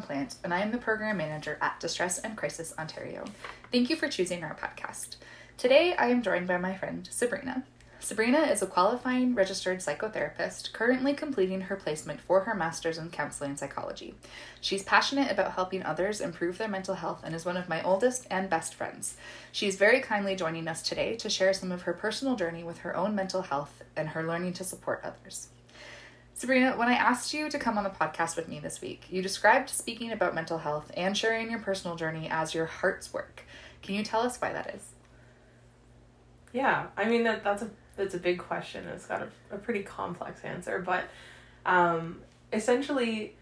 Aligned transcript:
Is 0.00 0.04
Caitlin 0.04 0.06
Plant, 0.06 0.34
and 0.44 0.54
I 0.54 0.60
am 0.60 0.72
the 0.72 0.78
program 0.78 1.16
manager 1.18 1.58
at 1.60 1.80
Distress 1.80 2.18
and 2.18 2.36
Crisis 2.36 2.74
Ontario. 2.78 3.24
Thank 3.72 3.90
you 3.90 3.96
for 3.96 4.08
choosing 4.08 4.42
our 4.42 4.54
podcast. 4.54 5.16
Today, 5.56 5.94
I 5.96 6.08
am 6.08 6.22
joined 6.22 6.48
by 6.48 6.58
my 6.58 6.76
friend 6.76 7.08
Sabrina. 7.10 7.64
Sabrina 8.02 8.38
is 8.38 8.62
a 8.62 8.66
qualifying 8.66 9.34
registered 9.34 9.80
psychotherapist 9.80 10.72
currently 10.72 11.12
completing 11.12 11.62
her 11.62 11.76
placement 11.76 12.18
for 12.18 12.40
her 12.40 12.54
master's 12.54 12.96
in 12.96 13.10
counseling 13.10 13.56
psychology. 13.56 14.14
She's 14.62 14.82
passionate 14.82 15.30
about 15.30 15.52
helping 15.52 15.82
others 15.82 16.22
improve 16.22 16.56
their 16.56 16.68
mental 16.68 16.94
health 16.94 17.20
and 17.22 17.34
is 17.34 17.44
one 17.44 17.58
of 17.58 17.68
my 17.68 17.82
oldest 17.82 18.26
and 18.30 18.48
best 18.48 18.74
friends. 18.74 19.16
She's 19.52 19.76
very 19.76 20.00
kindly 20.00 20.34
joining 20.34 20.66
us 20.66 20.80
today 20.80 21.16
to 21.16 21.28
share 21.28 21.52
some 21.52 21.70
of 21.72 21.82
her 21.82 21.92
personal 21.92 22.36
journey 22.36 22.64
with 22.64 22.78
her 22.78 22.96
own 22.96 23.14
mental 23.14 23.42
health 23.42 23.82
and 23.94 24.08
her 24.08 24.26
learning 24.26 24.54
to 24.54 24.64
support 24.64 25.02
others. 25.04 25.48
Sabrina, 26.40 26.74
when 26.74 26.88
I 26.88 26.94
asked 26.94 27.34
you 27.34 27.50
to 27.50 27.58
come 27.58 27.76
on 27.76 27.84
the 27.84 27.90
podcast 27.90 28.34
with 28.34 28.48
me 28.48 28.60
this 28.60 28.80
week, 28.80 29.04
you 29.10 29.20
described 29.20 29.68
speaking 29.68 30.10
about 30.10 30.34
mental 30.34 30.56
health 30.56 30.90
and 30.96 31.14
sharing 31.14 31.50
your 31.50 31.60
personal 31.60 31.98
journey 31.98 32.28
as 32.30 32.54
your 32.54 32.64
heart's 32.64 33.12
work. 33.12 33.42
Can 33.82 33.94
you 33.94 34.02
tell 34.02 34.22
us 34.22 34.38
why 34.38 34.54
that 34.54 34.74
is? 34.74 34.82
Yeah, 36.54 36.86
I 36.96 37.04
mean 37.04 37.24
that 37.24 37.44
that's 37.44 37.60
a 37.60 37.70
that's 37.94 38.14
a 38.14 38.18
big 38.18 38.38
question. 38.38 38.88
It's 38.88 39.04
got 39.04 39.20
a, 39.20 39.28
a 39.54 39.58
pretty 39.58 39.82
complex 39.82 40.42
answer, 40.42 40.78
but 40.78 41.04
um, 41.66 42.22
essentially, 42.54 43.36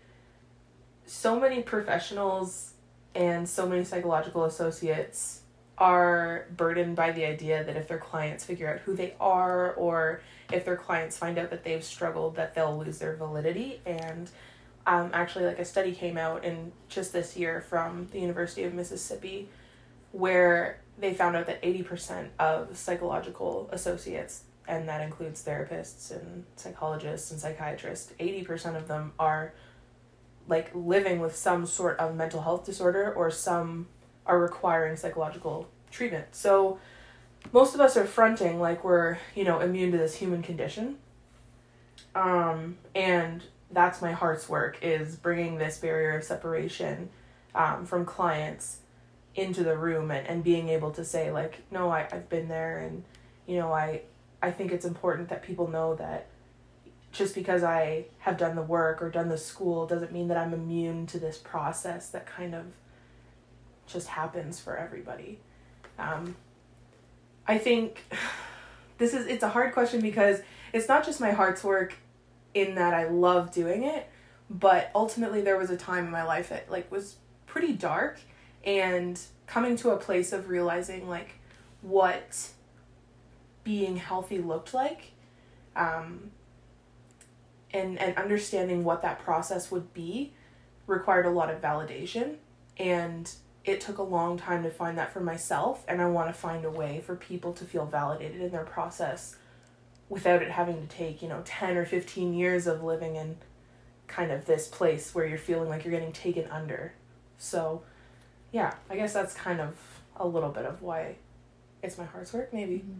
so 1.06 1.38
many 1.38 1.62
professionals 1.62 2.72
and 3.14 3.48
so 3.48 3.68
many 3.68 3.84
psychological 3.84 4.42
associates 4.42 5.42
are 5.78 6.46
burdened 6.56 6.96
by 6.96 7.12
the 7.12 7.24
idea 7.24 7.64
that 7.64 7.76
if 7.76 7.88
their 7.88 7.98
clients 7.98 8.44
figure 8.44 8.72
out 8.72 8.80
who 8.80 8.94
they 8.94 9.14
are 9.20 9.72
or 9.74 10.20
if 10.52 10.64
their 10.64 10.76
clients 10.76 11.16
find 11.16 11.38
out 11.38 11.50
that 11.50 11.64
they've 11.64 11.84
struggled 11.84 12.36
that 12.36 12.54
they'll 12.54 12.76
lose 12.76 12.98
their 12.98 13.16
validity. 13.16 13.80
And 13.86 14.30
um, 14.86 15.10
actually 15.12 15.44
like 15.44 15.58
a 15.58 15.64
study 15.64 15.92
came 15.92 16.16
out 16.16 16.44
in 16.44 16.72
just 16.88 17.12
this 17.12 17.36
year 17.36 17.60
from 17.60 18.08
the 18.10 18.18
university 18.18 18.64
of 18.64 18.74
mississippi 18.74 19.48
where 20.12 20.80
they 20.98 21.14
found 21.14 21.36
out 21.36 21.46
that 21.46 21.62
80% 21.62 22.28
of 22.38 22.76
psychological 22.76 23.68
associates 23.70 24.44
and 24.66 24.88
that 24.88 25.00
includes 25.00 25.44
therapists 25.44 26.10
and 26.10 26.44
psychologists 26.56 27.30
and 27.30 27.40
psychiatrists 27.40 28.12
80% 28.18 28.76
of 28.76 28.88
them 28.88 29.12
are 29.18 29.54
like 30.48 30.70
living 30.74 31.20
with 31.20 31.36
some 31.36 31.66
sort 31.66 31.98
of 31.98 32.16
mental 32.16 32.42
health 32.42 32.64
disorder 32.64 33.12
or 33.12 33.30
some 33.30 33.86
are 34.28 34.38
requiring 34.38 34.96
psychological 34.96 35.68
treatment. 35.90 36.26
So 36.32 36.78
most 37.52 37.74
of 37.74 37.80
us 37.80 37.96
are 37.96 38.04
fronting 38.04 38.60
like 38.60 38.84
we're 38.84 39.18
you 39.34 39.44
know 39.44 39.60
immune 39.60 39.90
to 39.92 39.98
this 39.98 40.14
human 40.14 40.42
condition. 40.42 40.98
Um 42.14 42.78
and 42.94 43.42
that's 43.70 44.00
my 44.00 44.12
heart's 44.12 44.48
work 44.48 44.78
is 44.82 45.16
bringing 45.16 45.58
this 45.58 45.78
barrier 45.78 46.16
of 46.16 46.24
separation 46.24 47.10
um, 47.54 47.84
from 47.84 48.04
clients 48.04 48.78
into 49.34 49.62
the 49.62 49.76
room 49.76 50.10
and, 50.10 50.26
and 50.26 50.42
being 50.42 50.68
able 50.68 50.90
to 50.90 51.04
say 51.04 51.30
like 51.30 51.60
no 51.70 51.90
I, 51.90 52.08
i've 52.10 52.28
been 52.28 52.48
there 52.48 52.78
and 52.78 53.04
you 53.46 53.56
know 53.56 53.72
i 53.72 54.02
i 54.42 54.50
think 54.50 54.72
it's 54.72 54.84
important 54.84 55.28
that 55.28 55.42
people 55.42 55.68
know 55.68 55.94
that 55.96 56.26
just 57.12 57.34
because 57.34 57.62
i 57.62 58.06
have 58.18 58.36
done 58.36 58.56
the 58.56 58.62
work 58.62 59.00
or 59.00 59.10
done 59.10 59.28
the 59.28 59.38
school 59.38 59.86
doesn't 59.86 60.12
mean 60.12 60.28
that 60.28 60.36
i'm 60.36 60.54
immune 60.54 61.06
to 61.08 61.18
this 61.18 61.38
process 61.38 62.08
that 62.10 62.26
kind 62.26 62.54
of 62.54 62.64
just 63.88 64.08
happens 64.08 64.60
for 64.60 64.76
everybody. 64.76 65.40
Um, 65.98 66.36
i 67.48 67.58
think 67.58 68.04
this 68.98 69.14
is 69.14 69.26
it's 69.26 69.42
a 69.42 69.48
hard 69.48 69.72
question 69.72 70.00
because 70.00 70.40
it's 70.72 70.86
not 70.86 71.04
just 71.04 71.20
my 71.20 71.30
heart's 71.32 71.64
work 71.64 71.94
in 72.54 72.76
that 72.76 72.94
i 72.94 73.08
love 73.08 73.50
doing 73.50 73.82
it 73.82 74.08
but 74.50 74.90
ultimately 74.94 75.40
there 75.40 75.58
was 75.58 75.70
a 75.70 75.76
time 75.76 76.04
in 76.04 76.10
my 76.10 76.22
life 76.22 76.50
that 76.50 76.70
like 76.70 76.90
was 76.92 77.16
pretty 77.46 77.72
dark 77.72 78.20
and 78.64 79.20
coming 79.46 79.76
to 79.76 79.90
a 79.90 79.96
place 79.96 80.32
of 80.32 80.48
realizing 80.48 81.08
like 81.08 81.34
what 81.80 82.50
being 83.64 83.96
healthy 83.96 84.38
looked 84.38 84.74
like 84.74 85.12
um, 85.76 86.30
and 87.72 87.98
and 87.98 88.16
understanding 88.16 88.82
what 88.82 89.02
that 89.02 89.20
process 89.20 89.70
would 89.70 89.92
be 89.92 90.32
required 90.86 91.26
a 91.26 91.30
lot 91.30 91.50
of 91.50 91.60
validation 91.60 92.36
and 92.78 93.30
it 93.68 93.80
took 93.80 93.98
a 93.98 94.02
long 94.02 94.38
time 94.38 94.62
to 94.62 94.70
find 94.70 94.98
that 94.98 95.12
for 95.12 95.20
myself 95.20 95.84
and 95.88 96.00
i 96.00 96.06
want 96.06 96.28
to 96.28 96.34
find 96.34 96.64
a 96.64 96.70
way 96.70 97.02
for 97.04 97.14
people 97.14 97.52
to 97.52 97.64
feel 97.64 97.86
validated 97.86 98.40
in 98.40 98.50
their 98.50 98.64
process 98.64 99.36
without 100.08 100.42
it 100.42 100.50
having 100.50 100.80
to 100.80 100.86
take 100.86 101.22
you 101.22 101.28
know 101.28 101.42
10 101.44 101.76
or 101.76 101.84
15 101.84 102.34
years 102.34 102.66
of 102.66 102.82
living 102.82 103.16
in 103.16 103.36
kind 104.06 104.32
of 104.32 104.46
this 104.46 104.66
place 104.66 105.14
where 105.14 105.26
you're 105.26 105.38
feeling 105.38 105.68
like 105.68 105.84
you're 105.84 105.92
getting 105.92 106.12
taken 106.12 106.46
under 106.50 106.94
so 107.36 107.82
yeah, 108.52 108.74
I 108.88 108.96
guess 108.96 109.12
that's 109.12 109.34
kind 109.34 109.60
of 109.60 109.76
a 110.16 110.26
little 110.26 110.50
bit 110.50 110.64
of 110.64 110.82
why 110.82 111.16
it's 111.82 111.98
my 111.98 112.04
heart's 112.04 112.32
work, 112.32 112.52
maybe. 112.52 112.76
Mm-hmm. 112.76 112.98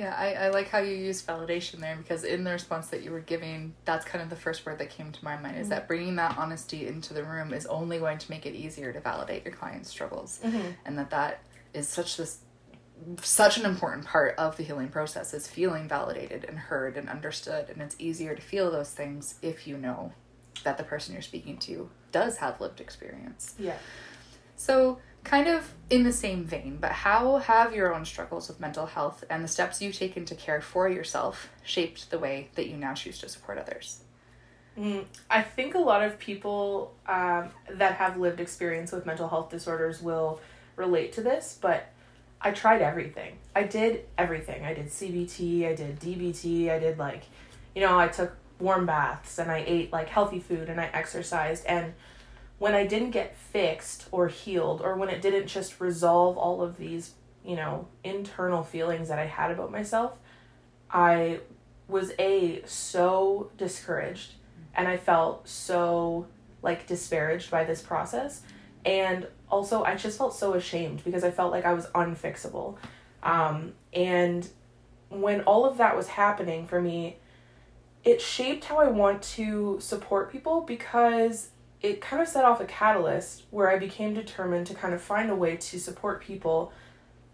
Yeah, 0.00 0.14
I, 0.16 0.46
I 0.46 0.48
like 0.48 0.70
how 0.70 0.78
you 0.78 0.96
use 0.96 1.22
validation 1.22 1.80
there 1.80 1.94
because 1.94 2.24
in 2.24 2.42
the 2.42 2.52
response 2.52 2.86
that 2.86 3.02
you 3.02 3.10
were 3.10 3.20
giving, 3.20 3.74
that's 3.84 4.02
kind 4.02 4.24
of 4.24 4.30
the 4.30 4.36
first 4.36 4.64
word 4.64 4.78
that 4.78 4.88
came 4.88 5.12
to 5.12 5.22
my 5.22 5.36
mind 5.36 5.56
is 5.58 5.64
mm-hmm. 5.64 5.70
that 5.72 5.88
bringing 5.88 6.16
that 6.16 6.38
honesty 6.38 6.86
into 6.86 7.12
the 7.12 7.22
room 7.22 7.52
is 7.52 7.66
only 7.66 7.98
going 7.98 8.16
to 8.16 8.30
make 8.30 8.46
it 8.46 8.54
easier 8.54 8.94
to 8.94 9.00
validate 9.00 9.44
your 9.44 9.52
client's 9.52 9.90
struggles, 9.90 10.40
mm-hmm. 10.42 10.70
and 10.86 10.96
that 10.96 11.10
that 11.10 11.42
is 11.74 11.86
such 11.86 12.16
this 12.16 12.38
such 13.20 13.58
an 13.58 13.66
important 13.66 14.06
part 14.06 14.34
of 14.38 14.56
the 14.56 14.62
healing 14.62 14.88
process 14.88 15.34
is 15.34 15.46
feeling 15.46 15.86
validated 15.86 16.46
and 16.48 16.58
heard 16.58 16.96
and 16.96 17.10
understood, 17.10 17.68
and 17.68 17.82
it's 17.82 17.96
easier 17.98 18.34
to 18.34 18.40
feel 18.40 18.70
those 18.70 18.92
things 18.92 19.34
if 19.42 19.66
you 19.66 19.76
know 19.76 20.14
that 20.64 20.78
the 20.78 20.84
person 20.84 21.12
you're 21.12 21.20
speaking 21.20 21.58
to 21.58 21.90
does 22.10 22.38
have 22.38 22.58
lived 22.58 22.80
experience. 22.80 23.54
Yeah. 23.58 23.76
So, 24.56 24.98
kind 25.24 25.48
of 25.48 25.74
in 25.90 26.04
the 26.04 26.12
same 26.12 26.44
vein, 26.44 26.78
but 26.80 26.92
how 26.92 27.38
have 27.38 27.74
your 27.74 27.94
own 27.94 28.04
struggles 28.04 28.48
with 28.48 28.60
mental 28.60 28.86
health 28.86 29.24
and 29.28 29.44
the 29.44 29.48
steps 29.48 29.82
you've 29.82 29.96
taken 29.96 30.24
to 30.24 30.34
care 30.34 30.60
for 30.60 30.88
yourself 30.88 31.50
shaped 31.64 32.10
the 32.10 32.18
way 32.18 32.48
that 32.54 32.68
you 32.68 32.76
now 32.76 32.94
choose 32.94 33.18
to 33.18 33.28
support 33.28 33.58
others? 33.58 34.00
Mm, 34.78 35.04
I 35.28 35.42
think 35.42 35.74
a 35.74 35.78
lot 35.78 36.02
of 36.02 36.18
people 36.18 36.94
um, 37.06 37.50
that 37.70 37.94
have 37.94 38.16
lived 38.16 38.40
experience 38.40 38.92
with 38.92 39.04
mental 39.04 39.28
health 39.28 39.50
disorders 39.50 40.00
will 40.00 40.40
relate 40.76 41.12
to 41.14 41.22
this, 41.22 41.58
but 41.60 41.88
I 42.40 42.52
tried 42.52 42.80
everything. 42.80 43.36
I 43.54 43.64
did 43.64 44.06
everything. 44.16 44.64
I 44.64 44.72
did 44.72 44.86
CBT, 44.86 45.68
I 45.68 45.74
did 45.74 46.00
DBT, 46.00 46.70
I 46.70 46.78
did 46.78 46.98
like, 46.98 47.24
you 47.74 47.82
know, 47.82 47.98
I 47.98 48.08
took 48.08 48.34
warm 48.58 48.86
baths 48.86 49.38
and 49.38 49.50
I 49.50 49.64
ate 49.66 49.92
like 49.92 50.08
healthy 50.08 50.38
food 50.38 50.68
and 50.68 50.80
I 50.80 50.84
exercised. 50.92 51.66
And 51.66 51.92
when 52.60 52.74
I 52.74 52.86
didn't 52.86 53.12
get 53.12 53.34
fixed 53.34 54.06
or 54.12 54.28
healed, 54.28 54.82
or 54.82 54.94
when 54.94 55.08
it 55.08 55.22
didn't 55.22 55.46
just 55.46 55.80
resolve 55.80 56.36
all 56.36 56.60
of 56.60 56.76
these, 56.76 57.14
you 57.42 57.56
know, 57.56 57.88
internal 58.04 58.62
feelings 58.62 59.08
that 59.08 59.18
I 59.18 59.24
had 59.24 59.50
about 59.50 59.72
myself, 59.72 60.18
I 60.90 61.40
was 61.88 62.12
A, 62.18 62.62
so 62.66 63.50
discouraged 63.56 64.34
and 64.74 64.86
I 64.86 64.98
felt 64.98 65.48
so 65.48 66.26
like 66.60 66.86
disparaged 66.86 67.50
by 67.50 67.64
this 67.64 67.80
process. 67.80 68.42
And 68.84 69.26
also, 69.50 69.82
I 69.82 69.94
just 69.94 70.18
felt 70.18 70.34
so 70.34 70.52
ashamed 70.52 71.02
because 71.02 71.24
I 71.24 71.30
felt 71.30 71.52
like 71.52 71.64
I 71.64 71.72
was 71.72 71.86
unfixable. 71.86 72.76
Um, 73.22 73.72
and 73.94 74.46
when 75.08 75.40
all 75.42 75.64
of 75.64 75.78
that 75.78 75.96
was 75.96 76.08
happening 76.08 76.66
for 76.66 76.82
me, 76.82 77.16
it 78.04 78.20
shaped 78.20 78.66
how 78.66 78.76
I 78.76 78.88
want 78.88 79.22
to 79.22 79.78
support 79.80 80.30
people 80.30 80.60
because 80.60 81.48
it 81.82 82.00
kind 82.00 82.20
of 82.20 82.28
set 82.28 82.44
off 82.44 82.60
a 82.60 82.66
catalyst 82.66 83.44
where 83.50 83.70
I 83.70 83.78
became 83.78 84.14
determined 84.14 84.66
to 84.66 84.74
kind 84.74 84.92
of 84.92 85.00
find 85.00 85.30
a 85.30 85.34
way 85.34 85.56
to 85.56 85.80
support 85.80 86.22
people 86.22 86.72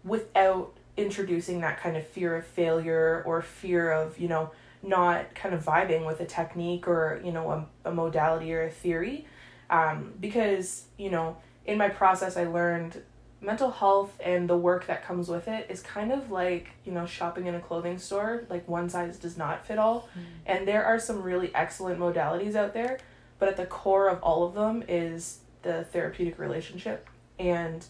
without 0.03 0.77
introducing 0.95 1.61
that 1.61 1.79
kind 1.79 1.97
of 1.97 2.07
fear 2.07 2.35
of 2.35 2.45
failure 2.45 3.23
or 3.25 3.41
fear 3.41 3.91
of, 3.91 4.17
you 4.17 4.27
know, 4.27 4.51
not 4.81 5.35
kind 5.35 5.53
of 5.53 5.63
vibing 5.63 6.05
with 6.05 6.21
a 6.21 6.25
technique 6.25 6.87
or, 6.87 7.21
you 7.23 7.31
know, 7.31 7.51
a, 7.51 7.89
a 7.89 7.91
modality 7.91 8.53
or 8.53 8.63
a 8.63 8.71
theory. 8.71 9.25
Um, 9.69 10.13
because, 10.19 10.85
you 10.97 11.09
know, 11.11 11.37
in 11.65 11.77
my 11.77 11.89
process, 11.89 12.37
I 12.37 12.45
learned 12.45 13.01
mental 13.41 13.69
health 13.69 14.17
and 14.23 14.49
the 14.49 14.57
work 14.57 14.87
that 14.87 15.05
comes 15.05 15.27
with 15.27 15.47
it 15.47 15.67
is 15.69 15.81
kind 15.81 16.11
of 16.11 16.31
like 16.31 16.69
you 16.85 16.91
know 16.91 17.05
shopping 17.05 17.45
in 17.45 17.53
a 17.53 17.59
clothing 17.59 17.97
store 17.97 18.45
like 18.49 18.67
one 18.67 18.89
size 18.89 19.17
does 19.17 19.37
not 19.37 19.63
fit 19.63 19.77
all 19.77 20.09
mm. 20.17 20.23
and 20.47 20.67
there 20.67 20.83
are 20.83 20.97
some 20.97 21.21
really 21.21 21.53
excellent 21.53 21.99
modalities 21.99 22.55
out 22.55 22.73
there 22.73 22.97
but 23.39 23.49
at 23.49 23.57
the 23.57 23.65
core 23.65 24.09
of 24.09 24.21
all 24.21 24.45
of 24.45 24.53
them 24.53 24.83
is 24.87 25.39
the 25.61 25.83
therapeutic 25.85 26.39
relationship 26.39 27.09
and 27.39 27.85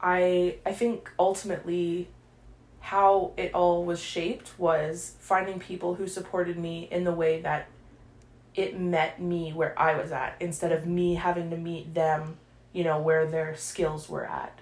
i 0.00 0.56
i 0.64 0.72
think 0.72 1.10
ultimately 1.18 2.08
how 2.80 3.32
it 3.36 3.52
all 3.54 3.84
was 3.84 4.00
shaped 4.00 4.58
was 4.58 5.14
finding 5.20 5.58
people 5.58 5.94
who 5.94 6.06
supported 6.06 6.58
me 6.58 6.88
in 6.90 7.04
the 7.04 7.12
way 7.12 7.40
that 7.40 7.68
it 8.54 8.78
met 8.78 9.20
me 9.20 9.52
where 9.52 9.78
i 9.78 9.94
was 9.94 10.12
at 10.12 10.34
instead 10.40 10.72
of 10.72 10.86
me 10.86 11.14
having 11.14 11.50
to 11.50 11.56
meet 11.56 11.94
them 11.94 12.36
you 12.72 12.84
know, 12.84 13.00
where 13.00 13.26
their 13.26 13.56
skills 13.56 14.08
were 14.08 14.24
at. 14.24 14.58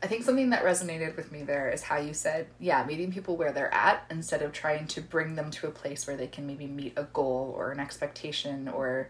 I 0.00 0.06
think 0.06 0.22
something 0.22 0.50
that 0.50 0.64
resonated 0.64 1.16
with 1.16 1.32
me 1.32 1.42
there 1.42 1.70
is 1.70 1.82
how 1.82 1.98
you 1.98 2.14
said, 2.14 2.46
yeah, 2.60 2.84
meeting 2.84 3.12
people 3.12 3.36
where 3.36 3.50
they're 3.50 3.72
at 3.74 4.04
instead 4.10 4.42
of 4.42 4.52
trying 4.52 4.86
to 4.88 5.00
bring 5.00 5.34
them 5.34 5.50
to 5.52 5.66
a 5.66 5.72
place 5.72 6.06
where 6.06 6.16
they 6.16 6.28
can 6.28 6.46
maybe 6.46 6.66
meet 6.66 6.92
a 6.96 7.02
goal 7.04 7.52
or 7.56 7.72
an 7.72 7.80
expectation 7.80 8.68
or 8.68 9.08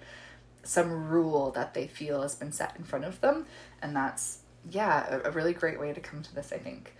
some 0.62 1.08
rule 1.08 1.50
that 1.50 1.74
they 1.74 1.86
feel 1.86 2.22
has 2.22 2.34
been 2.34 2.52
set 2.52 2.74
in 2.78 2.84
front 2.84 3.04
of 3.04 3.20
them. 3.20 3.44
And 3.82 3.94
that's, 3.94 4.38
yeah, 4.70 5.16
a, 5.16 5.28
a 5.28 5.30
really 5.30 5.52
great 5.52 5.78
way 5.78 5.92
to 5.92 6.00
come 6.00 6.22
to 6.22 6.34
this, 6.34 6.52
I 6.52 6.58
think. 6.58 6.94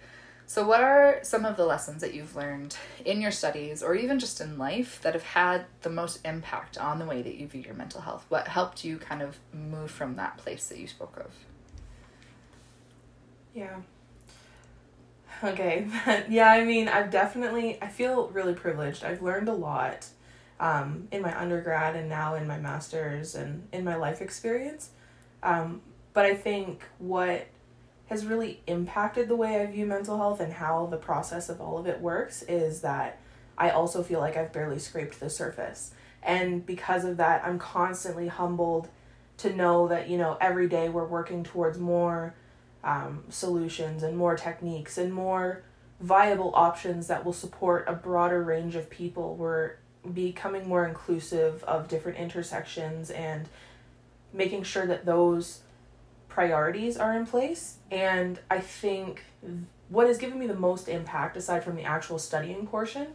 So, 0.45 0.67
what 0.67 0.83
are 0.83 1.19
some 1.23 1.45
of 1.45 1.59
the 1.59 1.67
lessons 1.67 2.01
that 2.01 2.15
you've 2.15 2.35
learned 2.35 2.77
in 3.05 3.21
your 3.21 3.31
studies 3.31 3.83
or 3.83 3.95
even 3.95 4.19
just 4.19 4.41
in 4.41 4.57
life 4.57 4.99
that 5.03 5.13
have 5.13 5.23
had 5.23 5.67
the 5.83 5.91
most 5.91 6.21
impact 6.25 6.79
on 6.79 6.99
the 6.99 7.05
way 7.05 7.21
that 7.21 7.35
you 7.35 7.47
view 7.47 7.61
your 7.63 7.75
mental 7.75 8.01
health? 8.01 8.25
What 8.31 8.49
helped 8.49 8.83
you 8.83 8.97
kind 8.97 9.21
of 9.21 9.39
move 9.53 9.91
from 9.91 10.17
that 10.17 10.39
place 10.39 10.67
that 10.69 10.79
you 10.79 10.87
spoke 10.87 11.19
of? 11.19 11.33
Yeah. 13.59 13.81
Okay. 15.43 15.89
yeah, 16.29 16.49
I 16.49 16.65
mean, 16.65 16.87
I've 16.87 17.11
definitely, 17.11 17.77
I 17.83 17.89
feel 17.89 18.29
really 18.29 18.55
privileged. 18.55 19.03
I've 19.03 19.21
learned 19.21 19.49
a 19.49 19.53
lot 19.53 20.07
um, 20.61 21.09
in 21.11 21.23
my 21.23 21.37
undergrad 21.37 21.97
and 21.97 22.09
now 22.09 22.37
in 22.37 22.47
my 22.47 22.59
master's 22.59 23.35
and 23.35 23.67
in 23.73 23.83
my 23.83 23.97
life 23.97 24.23
experience. 24.23 24.91
Um, 25.43 25.81
but 26.13 26.25
I 26.25 26.35
think 26.35 26.85
what 26.99 27.49
has 28.07 28.25
really 28.25 28.61
impacted 28.69 29.27
the 29.29 29.35
way 29.35 29.61
I 29.61 29.67
view 29.67 29.87
mental 29.87 30.19
health 30.19 30.39
and 30.39 30.53
how 30.53 30.87
the 30.87 30.97
process 30.97 31.49
of 31.49 31.61
all 31.61 31.79
of 31.79 31.89
it 31.89 32.01
works 32.01 32.43
is 32.43 32.83
that 32.83 33.19
I 33.57 33.71
also 33.71 34.05
feel 34.05 34.21
like 34.21 34.37
I've 34.37 34.53
barely 34.53 34.79
scraped 34.79 35.19
the 35.19 35.29
surface. 35.29 35.91
And 36.23 36.65
because 36.65 37.05
of 37.05 37.17
that, 37.17 37.45
I'm 37.45 37.59
constantly 37.59 38.29
humbled 38.29 38.89
to 39.39 39.53
know 39.53 39.89
that, 39.89 40.09
you 40.09 40.17
know, 40.17 40.39
every 40.41 40.69
day 40.69 40.89
we're 40.89 41.05
working 41.05 41.43
towards 41.43 41.77
more 41.79 42.35
um, 42.89 43.23
solutions 43.29 44.03
and 44.03 44.17
more 44.17 44.35
techniques 44.35 44.97
and 44.97 45.13
more 45.13 45.63
viable 46.01 46.53
options 46.55 47.09
that 47.09 47.23
will 47.23 47.35
support 47.35 47.85
a 47.87 47.93
broader 47.93 48.43
range 48.43 48.77
of 48.77 48.89
people. 48.89 49.37
We're 49.37 49.73
becoming 50.15 50.67
more 50.67 50.87
inclusive 50.87 51.63
of 51.65 51.87
different 51.89 52.17
intersections 52.17 53.11
and 53.11 53.47
making 54.33 54.63
sure 54.63 54.87
that 54.87 55.05
those 55.05 55.61
priorities 56.29 56.97
are 56.97 57.15
in 57.15 57.27
place. 57.27 57.77
And 57.91 58.39
I 58.51 58.61
think 58.61 59.23
what 59.91 60.07
has 60.07 60.17
given 60.17 60.39
me 60.39 60.47
the 60.47 60.55
most 60.55 60.89
impact, 60.89 61.37
aside 61.37 61.63
from 61.65 61.77
the 61.77 61.85
actual 61.85 62.19
studying 62.19 62.67
portion 62.67 63.09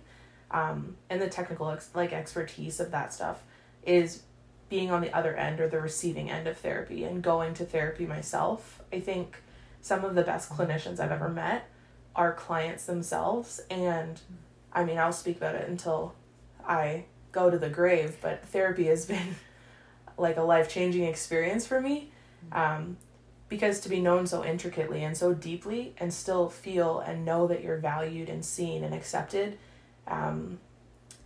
um, 0.52 0.98
and 1.10 1.20
the 1.20 1.30
technical 1.30 1.72
ex- 1.72 1.90
like 1.96 2.14
expertise 2.14 2.80
of 2.80 2.92
that 2.92 3.12
stuff, 3.12 3.42
is 3.84 4.22
being 4.70 4.92
on 4.92 5.02
the 5.02 5.16
other 5.16 5.36
end 5.36 5.60
or 5.60 5.68
the 5.68 5.80
receiving 5.80 6.30
end 6.30 6.48
of 6.48 6.58
therapy 6.58 7.04
and 7.06 7.24
going 7.24 7.56
to 7.56 7.66
therapy 7.66 8.06
myself. 8.06 8.84
I 8.92 9.00
think 9.00 9.43
some 9.84 10.06
of 10.06 10.16
the 10.16 10.24
best 10.24 10.50
clinicians 10.50 11.00
I've 11.00 11.12
ever 11.12 11.30
met 11.30 11.70
are 12.16 12.34
clients 12.34 12.86
themselves. 12.86 13.60
And 13.70 14.20
I 14.72 14.86
mean, 14.86 14.98
I'll 14.98 15.12
speak 15.14 15.38
about 15.38 15.56
it 15.56 15.68
until 15.68 16.16
I 16.66 17.04
go 17.34 17.50
to 17.50 17.60
the 17.60 17.70
grave, 17.70 18.18
but 18.22 18.46
therapy 18.46 18.86
has 18.86 19.06
been 19.14 19.36
like 20.18 20.38
a 20.38 20.42
life 20.42 20.70
changing 20.70 21.04
experience 21.04 21.68
for 21.68 21.82
me. 21.82 22.12
Um, 22.52 22.98
because 23.50 23.82
to 23.82 23.90
be 23.90 24.00
known 24.00 24.26
so 24.26 24.44
intricately 24.44 25.04
and 25.04 25.16
so 25.16 25.34
deeply 25.34 25.94
and 25.98 26.12
still 26.12 26.50
feel 26.50 27.02
and 27.02 27.24
know 27.24 27.46
that 27.46 27.62
you're 27.62 27.78
valued 27.78 28.28
and 28.28 28.44
seen 28.44 28.84
and 28.84 28.96
accepted 28.96 29.60
um, 30.08 30.58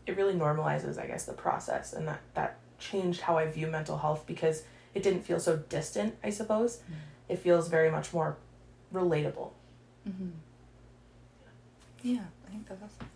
it 0.06 0.18
really 0.18 0.34
normalizes 0.34 1.02
i 1.02 1.08
guess 1.08 1.24
the 1.24 1.32
process 1.32 1.94
and 1.94 2.06
that 2.06 2.20
that 2.34 2.58
changed 2.80 3.22
how 3.22 3.38
i 3.38 3.46
view 3.46 3.66
mental 3.68 3.98
health 3.98 4.26
because 4.28 4.64
it 4.94 5.04
didn't 5.04 5.22
feel 5.22 5.40
so 5.40 5.56
distant 5.70 6.16
i 6.22 6.30
suppose 6.30 6.78
mm-hmm. 6.78 6.96
it 7.30 7.40
feels 7.40 7.70
very 7.70 7.90
much 7.90 8.12
more 8.12 8.36
relatable 8.94 9.52
mm-hmm. 10.08 10.30
yeah 12.04 12.22
i 12.48 12.52
think 12.52 12.68
that's 12.68 12.82
awesome 12.82 13.10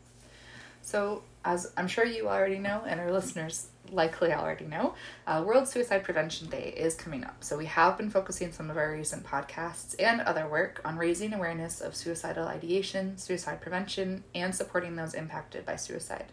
so 0.82 1.24
as 1.46 1.72
i'm 1.78 1.88
sure 1.88 2.06
you 2.06 2.28
already 2.28 2.60
know 2.60 2.84
and 2.88 3.00
our 3.00 3.12
listeners 3.12 3.68
likely 3.92 4.34
already 4.34 4.66
know, 4.66 4.96
uh, 5.28 5.44
World 5.46 5.68
Suicide 5.68 6.04
Prevention 6.04 6.50
Day 6.50 6.74
is 6.76 6.96
coming 6.96 7.24
up. 7.24 7.44
So 7.44 7.58
we 7.58 7.66
have 7.66 7.98
been 7.98 8.10
focusing 8.10 8.52
some 8.52 8.70
of 8.70 8.78
our 8.78 8.92
recent 8.92 9.26
podcasts 9.26 9.96
and 10.00 10.22
other 10.22 10.48
work 10.48 10.82
on 10.86 10.98
raising 10.98 11.34
awareness 11.34 11.82
of 11.82 11.96
suicidal 11.96 12.48
ideation, 12.48 13.18
suicide 13.18 13.62
prevention, 13.62 14.24
and 14.34 14.54
supporting 14.54 14.96
those 14.96 15.14
impacted 15.14 15.66
by 15.66 15.76
suicide. 15.76 16.26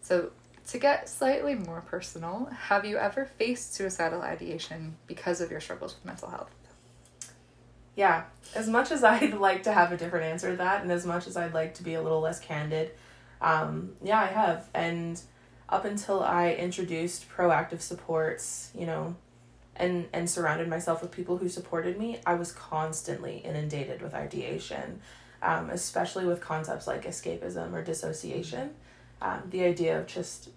So 0.00 0.30
to 0.68 0.78
get 0.78 1.08
slightly 1.08 1.54
more 1.54 1.80
personal, 1.80 2.46
have 2.68 2.84
you 2.84 2.96
ever 2.96 3.24
faced 3.24 3.74
suicidal 3.74 4.22
ideation 4.22 4.96
because 5.06 5.40
of 5.40 5.50
your 5.50 5.60
struggles 5.60 5.94
with 5.94 6.04
mental 6.04 6.30
health? 6.30 6.50
Yeah, 7.96 8.24
as 8.54 8.68
much 8.68 8.92
as 8.92 9.02
I'd 9.12 9.34
like 9.34 9.64
to 9.64 9.72
have 9.72 9.90
a 9.90 9.96
different 9.96 10.26
answer 10.26 10.50
to 10.52 10.56
that, 10.58 10.82
and 10.82 10.92
as 10.92 11.04
much 11.04 11.26
as 11.26 11.36
I'd 11.36 11.54
like 11.54 11.74
to 11.74 11.82
be 11.82 11.94
a 11.94 12.02
little 12.02 12.20
less 12.20 12.38
candid, 12.38 12.92
um, 13.40 13.92
yeah, 14.02 14.20
I 14.20 14.26
have. 14.26 14.68
And 14.74 15.20
up 15.68 15.84
until 15.84 16.22
I 16.22 16.52
introduced 16.52 17.28
proactive 17.28 17.80
supports, 17.80 18.70
you 18.74 18.86
know, 18.86 19.16
and 19.74 20.08
and 20.12 20.30
surrounded 20.30 20.68
myself 20.68 21.02
with 21.02 21.10
people 21.10 21.38
who 21.38 21.48
supported 21.48 21.98
me, 21.98 22.20
I 22.24 22.34
was 22.34 22.52
constantly 22.52 23.38
inundated 23.38 24.00
with 24.00 24.14
ideation, 24.14 25.00
um, 25.42 25.70
especially 25.70 26.24
with 26.24 26.40
concepts 26.40 26.86
like 26.86 27.04
escapism 27.04 27.72
or 27.72 27.82
dissociation. 27.82 28.70
Um, 29.20 29.42
the 29.50 29.64
idea 29.64 29.98
of 29.98 30.06
just 30.06 30.50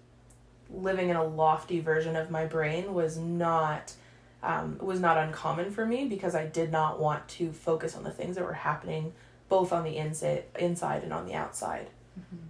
living 0.72 1.08
in 1.08 1.16
a 1.16 1.24
lofty 1.24 1.80
version 1.80 2.14
of 2.14 2.30
my 2.30 2.44
brain 2.44 2.94
was 2.94 3.16
not 3.16 3.94
um, 4.42 4.78
was 4.80 5.00
not 5.00 5.16
uncommon 5.18 5.70
for 5.70 5.84
me 5.84 6.06
because 6.06 6.34
I 6.34 6.46
did 6.46 6.72
not 6.72 6.98
want 6.98 7.28
to 7.28 7.52
focus 7.52 7.96
on 7.96 8.04
the 8.04 8.10
things 8.10 8.36
that 8.36 8.44
were 8.44 8.52
happening 8.52 9.12
both 9.48 9.72
on 9.72 9.84
the 9.84 9.96
inside 9.96 10.44
inside 10.58 11.02
and 11.02 11.12
on 11.12 11.26
the 11.26 11.34
outside. 11.34 11.90
Mm-hmm. 12.18 12.46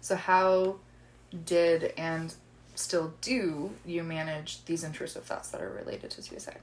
So 0.00 0.16
how 0.16 0.76
did 1.44 1.92
and 1.96 2.34
still 2.74 3.14
do 3.20 3.70
you 3.84 4.02
manage 4.02 4.64
these 4.66 4.84
intrusive 4.84 5.24
thoughts 5.24 5.50
that 5.50 5.60
are 5.60 5.70
related 5.70 6.10
to 6.12 6.22
suicide? 6.22 6.60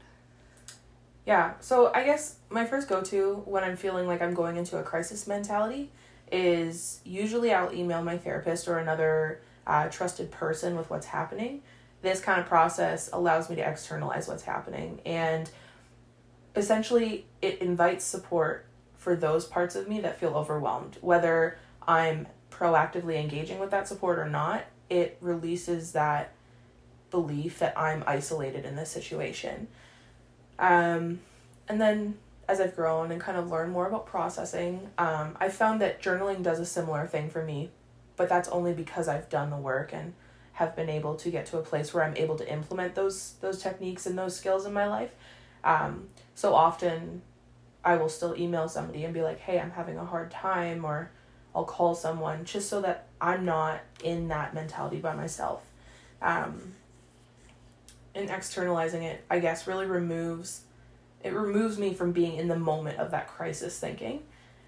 Yeah, 1.26 1.54
so 1.60 1.92
I 1.94 2.04
guess 2.04 2.36
my 2.50 2.66
first 2.66 2.88
go 2.88 3.02
to 3.02 3.42
when 3.46 3.64
I'm 3.64 3.76
feeling 3.76 4.06
like 4.06 4.22
I'm 4.22 4.36
going 4.36 4.58
into 4.58 4.78
a 4.78 4.84
crisis 4.84 5.26
mentality 5.26 5.90
is 6.32 7.00
usually 7.04 7.52
I'll 7.52 7.74
email 7.74 8.04
my 8.04 8.18
therapist 8.18 8.68
or 8.68 8.78
another 8.78 9.42
uh, 9.66 9.90
trusted 9.90 10.32
person 10.32 10.76
with 10.76 10.90
what's 10.90 11.08
happening. 11.08 11.64
This 12.06 12.22
kind 12.22 12.40
of 12.40 12.46
process 12.46 13.10
allows 13.12 13.50
me 13.50 13.56
to 13.56 13.68
externalize 13.68 14.28
what's 14.28 14.44
happening 14.44 15.02
and 15.08 15.50
essentially 16.56 17.26
it 17.42 17.58
invites 17.64 18.06
support 18.06 18.68
for 18.96 19.16
those 19.16 19.46
parts 19.46 19.76
of 19.76 19.88
me 19.90 20.02
that 20.02 20.20
feel 20.20 20.36
overwhelmed, 20.36 21.00
whether 21.02 21.58
I'm 21.88 22.28
proactively 22.52 23.20
engaging 23.20 23.58
with 23.58 23.72
that 23.72 23.88
support 23.88 24.20
or 24.20 24.30
not, 24.30 24.66
it 24.88 25.18
releases 25.20 25.94
that 25.94 26.34
belief 27.10 27.58
that 27.58 27.76
I'm 27.76 28.04
isolated 28.06 28.66
in 28.66 28.76
this 28.76 28.92
situation. 28.92 29.68
Um, 30.60 31.22
and 31.68 31.82
then 31.82 32.20
as 32.48 32.62
I've 32.62 32.76
grown 32.76 33.12
and 33.12 33.20
kind 33.20 33.40
of 33.40 33.50
learned 33.50 33.72
more 33.72 33.88
about 33.88 34.06
processing, 34.06 34.92
um, 35.00 35.36
I 35.40 35.50
found 35.50 35.82
that 35.82 36.04
journaling 36.04 36.44
does 36.44 36.60
a 36.60 36.68
similar 36.68 37.08
thing 37.08 37.32
for 37.32 37.44
me, 37.44 37.72
but 38.16 38.30
that's 38.30 38.48
only 38.50 38.74
because 38.74 39.08
I've 39.08 39.28
done 39.28 39.50
the 39.50 39.58
work 39.58 39.92
and 39.92 40.14
have 40.56 40.76
been 40.76 40.90
able 40.90 41.16
to 41.16 41.30
get 41.30 41.46
to 41.48 41.58
a 41.58 41.62
place 41.62 41.94
where 41.94 42.04
I'm 42.04 42.16
able 42.16 42.38
to 42.38 42.52
implement 42.52 42.96
those 42.96 43.34
those 43.42 43.62
techniques 43.62 44.06
and 44.06 44.18
those 44.18 44.36
skills 44.36 44.66
in 44.66 44.74
my 44.74 44.88
life. 44.88 45.12
Um, 45.64 46.08
so 46.34 46.54
often, 46.54 47.22
I 47.84 47.98
will 47.98 48.10
still 48.10 48.36
email 48.38 48.70
somebody 48.70 49.04
and 49.04 49.14
be 49.14 49.22
like, 49.22 49.40
"Hey, 49.40 49.60
I'm 49.60 49.72
having 49.72 49.98
a 49.98 50.06
hard 50.06 50.32
time," 50.32 50.86
or 50.86 51.12
I'll 51.54 51.66
call 51.66 51.94
someone 51.94 52.46
just 52.46 52.70
so 52.70 52.82
that 52.82 53.08
I'm 53.20 53.44
not 53.44 53.82
in 54.04 54.30
that 54.30 54.54
mentality 54.54 55.00
by 55.00 55.14
myself. 55.14 55.62
Um, 56.22 56.74
and 58.14 58.30
externalizing 58.30 59.04
it, 59.04 59.26
I 59.30 59.40
guess, 59.40 59.68
really 59.68 59.86
removes 59.86 60.62
it 61.22 61.34
removes 61.34 61.78
me 61.78 61.94
from 61.94 62.12
being 62.12 62.38
in 62.38 62.48
the 62.48 62.58
moment 62.58 63.00
of 63.00 63.12
that 63.12 63.28
crisis 63.28 63.80
thinking. 63.80 64.22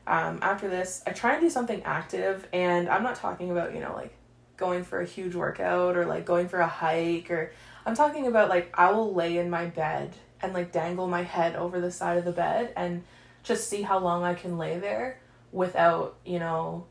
Um, 0.07 0.39
after 0.41 0.67
this, 0.67 1.03
I 1.05 1.11
try 1.11 1.33
and 1.33 1.41
do 1.41 1.49
something 1.49 1.83
active, 1.83 2.47
and 2.51 2.89
I'm 2.89 3.03
not 3.03 3.15
talking 3.15 3.51
about 3.51 3.73
you 3.73 3.79
know 3.79 3.93
like 3.93 4.13
going 4.57 4.83
for 4.83 4.99
a 4.99 5.05
huge 5.05 5.35
workout 5.35 5.95
or 5.95 6.05
like 6.05 6.25
going 6.25 6.49
for 6.49 6.59
a 6.59 6.67
hike 6.67 7.31
or 7.31 7.51
I'm 7.85 7.95
talking 7.95 8.27
about 8.27 8.49
like 8.49 8.73
I 8.73 8.91
will 8.91 9.13
lay 9.13 9.37
in 9.37 9.49
my 9.49 9.65
bed 9.65 10.13
and 10.41 10.53
like 10.53 10.71
dangle 10.71 11.07
my 11.07 11.23
head 11.23 11.55
over 11.55 11.79
the 11.79 11.91
side 11.91 12.17
of 12.17 12.25
the 12.25 12.31
bed 12.31 12.73
and 12.75 13.03
just 13.43 13.69
see 13.69 13.81
how 13.81 13.99
long 13.99 14.23
I 14.23 14.33
can 14.33 14.57
lay 14.57 14.77
there 14.77 15.19
without, 15.51 16.17
you 16.25 16.39
know, 16.39 16.85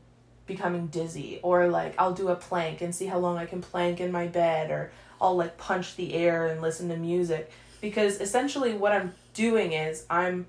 becoming 0.47 0.87
dizzy 0.87 1.39
or 1.43 1.67
like 1.67 1.93
I'll 1.99 2.13
do 2.13 2.29
a 2.29 2.35
plank 2.35 2.81
and 2.81 2.95
see 2.95 3.05
how 3.05 3.19
long 3.19 3.37
I 3.37 3.45
can 3.45 3.61
plank 3.61 3.99
in 3.99 4.11
my 4.11 4.27
bed 4.27 4.71
or 4.71 4.91
I'll 5.21 5.35
like 5.35 5.57
punch 5.57 5.95
the 5.95 6.13
air 6.13 6.47
and 6.47 6.61
listen 6.61 6.89
to 6.89 6.97
music. 6.97 7.51
Because 7.79 8.19
essentially 8.19 8.73
what 8.73 8.91
I'm 8.91 9.13
doing 9.33 9.73
is 9.73 10.05
I'm 10.09 10.47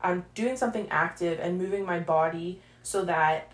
I'm 0.00 0.24
doing 0.34 0.56
something 0.56 0.88
active 0.90 1.38
and 1.40 1.58
moving 1.58 1.84
my 1.84 2.00
body 2.00 2.60
so 2.82 3.04
that 3.04 3.50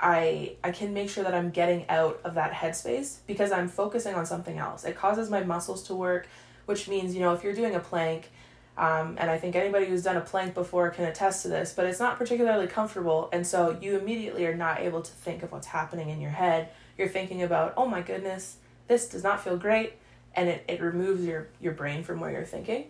I 0.00 0.56
I 0.62 0.70
can 0.70 0.94
make 0.94 1.10
sure 1.10 1.24
that 1.24 1.34
I'm 1.34 1.50
getting 1.50 1.88
out 1.88 2.20
of 2.24 2.34
that 2.34 2.52
headspace 2.52 3.18
because 3.26 3.50
I'm 3.52 3.68
focusing 3.68 4.14
on 4.14 4.26
something 4.26 4.58
else. 4.58 4.84
It 4.84 4.96
causes 4.96 5.30
my 5.30 5.42
muscles 5.42 5.82
to 5.84 5.94
work, 5.94 6.28
which 6.66 6.88
means, 6.88 7.14
you 7.14 7.20
know, 7.20 7.32
if 7.32 7.42
you're 7.42 7.54
doing 7.54 7.74
a 7.74 7.80
plank, 7.80 8.30
um, 8.76 9.16
and 9.18 9.28
I 9.28 9.38
think 9.38 9.56
anybody 9.56 9.86
who's 9.86 10.04
done 10.04 10.16
a 10.16 10.20
plank 10.20 10.54
before 10.54 10.90
can 10.90 11.04
attest 11.04 11.42
to 11.42 11.48
this, 11.48 11.72
but 11.72 11.84
it's 11.86 11.98
not 11.98 12.16
particularly 12.16 12.68
comfortable. 12.68 13.28
And 13.32 13.44
so 13.44 13.76
you 13.82 13.98
immediately 13.98 14.46
are 14.46 14.54
not 14.54 14.80
able 14.80 15.02
to 15.02 15.10
think 15.10 15.42
of 15.42 15.50
what's 15.50 15.66
happening 15.66 16.10
in 16.10 16.20
your 16.20 16.30
head. 16.30 16.68
You're 16.96 17.08
thinking 17.08 17.42
about, 17.42 17.74
oh 17.76 17.86
my 17.86 18.02
goodness, 18.02 18.58
this 18.86 19.08
does 19.08 19.24
not 19.24 19.42
feel 19.42 19.56
great. 19.56 19.94
And 20.34 20.48
it, 20.48 20.64
it 20.68 20.80
removes 20.80 21.24
your, 21.24 21.48
your 21.60 21.72
brain 21.72 22.04
from 22.04 22.20
where 22.20 22.30
you're 22.30 22.44
thinking. 22.44 22.84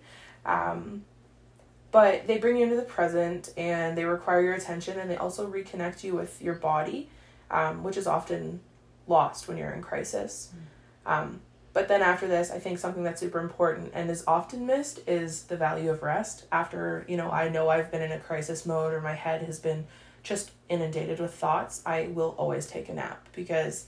Um, 0.45 1.05
but 1.90 2.26
they 2.26 2.38
bring 2.38 2.57
you 2.57 2.64
into 2.64 2.76
the 2.76 2.83
present 2.83 3.52
and 3.57 3.97
they 3.97 4.04
require 4.04 4.42
your 4.42 4.54
attention 4.54 4.99
and 4.99 5.11
they 5.11 5.16
also 5.16 5.50
reconnect 5.50 6.04
you 6.04 6.14
with 6.14 6.40
your 6.42 6.54
body, 6.54 7.09
um, 7.50 7.83
which 7.83 7.97
is 7.97 8.07
often 8.07 8.61
lost 9.07 9.49
when 9.49 9.57
you're 9.57 9.71
in 9.71 9.83
crisis. 9.83 10.52
Mm. 11.07 11.11
Um, 11.11 11.40
but 11.73 11.88
then 11.88 12.02
after 12.02 12.26
this, 12.26 12.50
I 12.50 12.59
think 12.59 12.78
something 12.78 13.04
that's 13.04 13.21
super 13.21 13.38
important 13.38 13.92
and 13.95 14.11
is 14.11 14.25
often 14.26 14.66
missed 14.66 15.00
is 15.07 15.45
the 15.45 15.57
value 15.57 15.90
of 15.90 16.02
rest. 16.02 16.45
After, 16.50 17.07
you 17.09 17.16
know, 17.16 17.30
I 17.30 17.49
know 17.49 17.68
I've 17.68 17.90
been 17.90 18.02
in 18.02 18.12
a 18.12 18.18
crisis 18.18 18.66
mode 18.66 18.92
or 18.92 19.00
my 19.00 19.14
head 19.14 19.42
has 19.42 19.59
been 19.59 19.87
just 20.23 20.50
inundated 20.68 21.21
with 21.21 21.33
thoughts, 21.33 21.83
I 21.87 22.09
will 22.09 22.35
always 22.37 22.66
take 22.66 22.88
a 22.88 22.95
nap 22.95 23.28
because 23.33 23.87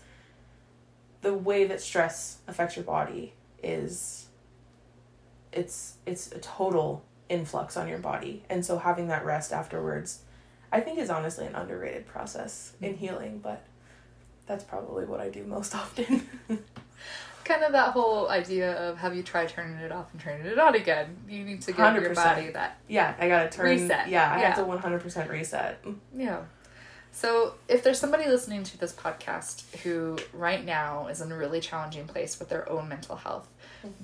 the 1.20 1.34
way 1.34 1.66
that 1.66 1.80
stress 1.80 2.38
affects 2.48 2.76
your 2.76 2.84
body 2.84 3.34
is 3.62 4.26
it's 5.52 5.96
it's 6.06 6.32
a 6.32 6.38
total 6.38 7.04
influx 7.30 7.76
on 7.76 7.88
your 7.88 7.98
body. 7.98 8.42
And 8.50 8.66
so 8.66 8.76
having 8.76 9.08
that 9.08 9.24
rest 9.24 9.52
afterwards 9.52 10.20
I 10.72 10.80
think 10.80 10.98
is 10.98 11.10
honestly 11.10 11.46
an 11.46 11.54
underrated 11.54 12.06
process 12.06 12.74
in 12.80 12.90
mm-hmm. 12.90 12.98
healing, 12.98 13.40
but 13.42 13.64
that's 14.46 14.64
probably 14.64 15.04
what 15.04 15.20
I 15.20 15.28
do 15.28 15.44
most 15.44 15.74
often. 15.74 16.28
kind 17.44 17.64
of 17.64 17.72
that 17.72 17.92
whole 17.92 18.28
idea 18.28 18.72
of 18.74 18.98
have 18.98 19.14
you 19.16 19.22
tried 19.22 19.48
turning 19.48 19.76
it 19.76 19.90
off 19.90 20.12
and 20.12 20.20
turning 20.20 20.46
it 20.46 20.58
on 20.58 20.74
again? 20.74 21.16
You 21.28 21.44
need 21.44 21.62
to 21.62 21.72
give 21.72 21.80
100%. 21.80 22.02
your 22.02 22.14
body 22.14 22.50
that. 22.50 22.78
Yeah, 22.88 23.14
I 23.18 23.28
gotta 23.28 23.48
turn 23.48 23.66
reset. 23.66 24.08
Yeah, 24.08 24.32
I 24.32 24.40
yeah. 24.40 24.46
have 24.48 24.56
to 24.56 24.64
one 24.64 24.78
hundred 24.78 25.00
percent 25.00 25.30
reset. 25.30 25.84
Yeah. 26.14 26.42
So, 27.12 27.54
if 27.66 27.82
there's 27.82 27.98
somebody 27.98 28.26
listening 28.26 28.62
to 28.62 28.78
this 28.78 28.92
podcast 28.92 29.78
who 29.78 30.16
right 30.32 30.64
now 30.64 31.08
is 31.08 31.20
in 31.20 31.32
a 31.32 31.36
really 31.36 31.58
challenging 31.58 32.06
place 32.06 32.38
with 32.38 32.48
their 32.48 32.70
own 32.70 32.88
mental 32.88 33.16
health, 33.16 33.48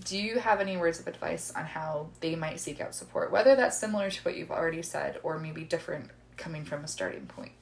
do 0.04 0.18
you 0.18 0.38
have 0.38 0.61
any 0.61 0.76
words 0.76 1.00
of 1.00 1.06
advice 1.06 1.52
on 1.54 1.64
how 1.64 2.09
they 2.21 2.35
might 2.35 2.61
seek 2.61 2.80
out 2.80 2.95
support? 2.95 3.30
Whether 3.30 3.56
that's 3.56 3.78
similar 3.78 4.11
to 4.11 4.23
what 4.23 4.37
you've 4.37 4.50
already 4.50 4.83
said 4.83 5.18
or 5.23 5.38
maybe 5.38 5.64
different 5.64 6.11
coming 6.37 6.64
from 6.64 6.85
a 6.85 6.88
starting 6.88 7.26
point? 7.26 7.52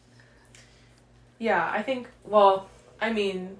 Yeah, 1.38 1.68
I 1.70 1.82
think, 1.82 2.08
well, 2.24 2.68
I 3.00 3.12
mean, 3.12 3.56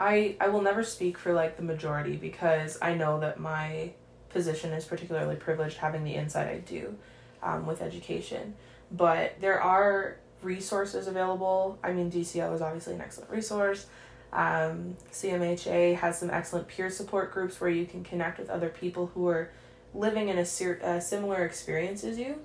I 0.00 0.36
I 0.40 0.48
will 0.48 0.62
never 0.62 0.82
speak 0.82 1.18
for 1.18 1.32
like 1.32 1.56
the 1.56 1.62
majority 1.62 2.16
because 2.16 2.78
I 2.80 2.94
know 2.94 3.20
that 3.20 3.40
my 3.40 3.92
position 4.30 4.72
is 4.72 4.84
particularly 4.84 5.36
privileged 5.36 5.78
having 5.78 6.04
the 6.04 6.14
insight 6.14 6.48
I 6.48 6.58
do 6.58 6.96
um, 7.42 7.66
with 7.66 7.82
education. 7.82 8.54
But 8.90 9.40
there 9.40 9.60
are 9.60 10.16
resources 10.42 11.06
available. 11.08 11.78
I 11.82 11.92
mean, 11.92 12.10
DCO 12.10 12.54
is 12.54 12.62
obviously 12.62 12.94
an 12.94 13.00
excellent 13.00 13.30
resource. 13.30 13.86
Um, 14.32 14.96
CMHA 15.12 15.96
has 15.96 16.18
some 16.18 16.30
excellent 16.30 16.68
peer 16.68 16.90
support 16.90 17.32
groups 17.32 17.60
where 17.60 17.70
you 17.70 17.86
can 17.86 18.04
connect 18.04 18.38
with 18.38 18.50
other 18.50 18.68
people 18.68 19.10
who 19.14 19.26
are 19.28 19.50
living 19.94 20.28
in 20.28 20.38
a, 20.38 20.44
ser- 20.44 20.80
a 20.82 21.00
similar 21.00 21.44
experience 21.44 22.04
as 22.04 22.18
you. 22.18 22.38